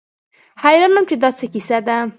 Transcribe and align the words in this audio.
حيران 0.63 0.91
وم 0.93 1.03
چې 1.09 1.15
دا 1.23 1.29
څه 1.37 1.45
کيسه 1.53 1.77
ده. 1.87 1.97